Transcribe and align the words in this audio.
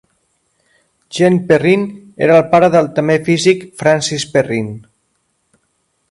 Jean 1.17 1.35
Perrin 1.51 1.83
era 2.27 2.39
el 2.41 2.47
pare 2.53 2.69
del 2.77 2.89
també 2.99 3.17
físic 3.27 3.61
Francis 3.83 4.25
Perrin. 4.37 4.73